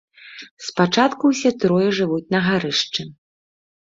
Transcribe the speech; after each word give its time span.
Спачатку 0.67 1.23
ўсе 1.33 1.51
трое 1.63 1.89
жывуць 1.99 2.31
на 2.37 2.41
гарышчы. 2.47 3.01